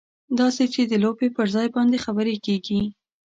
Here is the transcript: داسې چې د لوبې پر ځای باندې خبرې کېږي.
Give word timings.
داسې 0.39 0.63
چې 0.73 0.81
د 0.91 0.93
لوبې 1.03 1.27
پر 1.35 1.45
ځای 1.55 1.67
باندې 1.75 1.97
خبرې 2.05 2.35
کېږي. 2.45 2.81